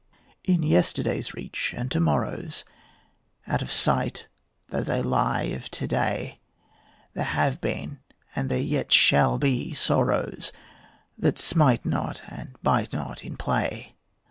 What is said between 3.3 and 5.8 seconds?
Out of sight though they lie of